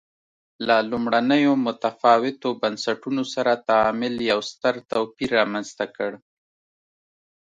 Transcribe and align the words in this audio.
له 0.67 0.77
لومړنیو 0.89 1.53
متفاوتو 1.65 2.47
بنسټونو 2.61 3.23
سره 3.33 3.53
تعامل 3.69 4.13
یو 4.31 4.39
ستر 4.51 4.73
توپیر 4.91 5.29
رامنځته 5.39 5.85
کړ. 5.95 6.11